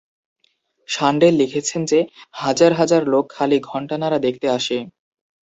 [0.89, 1.99] সাণ্ডেল লিখছেন যে,
[2.35, 4.77] হাজার হাজার লোক খালি ঘণ্টানাড়া দেখতে আসে।